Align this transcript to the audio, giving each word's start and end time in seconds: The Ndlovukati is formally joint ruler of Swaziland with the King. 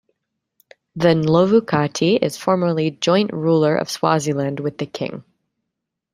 The 0.95 1.09
Ndlovukati 1.09 2.17
is 2.23 2.35
formally 2.35 2.89
joint 2.89 3.31
ruler 3.33 3.75
of 3.77 3.87
Swaziland 3.91 4.59
with 4.59 4.79
the 4.79 4.87
King. 4.87 5.23